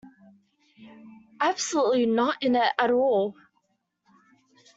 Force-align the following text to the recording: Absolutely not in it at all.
Absolutely 1.39 2.07
not 2.07 2.41
in 2.41 2.55
it 2.55 2.73
at 2.79 2.89
all. 2.89 3.35